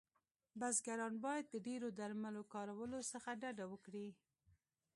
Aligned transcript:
بزګران 0.59 1.13
باید 1.25 1.45
د 1.49 1.55
ډیرو 1.67 1.87
درملو 1.99 2.43
کارولو 2.53 2.99
څخه 3.11 3.29
ډډه 3.41 3.65
وکړی 3.71 4.07